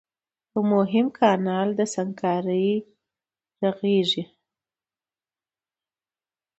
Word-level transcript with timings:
د 0.51 0.53
يوه 0.53 0.61
مهم 0.73 1.05
کانال 1.17 1.67
د 1.75 1.81
سنګکارۍ 1.93 2.69
رغنيزي 3.63 4.23